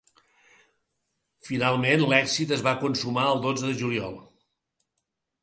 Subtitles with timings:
[1.49, 4.19] Finalment, l’èxit es va consumar el dotze de juliol.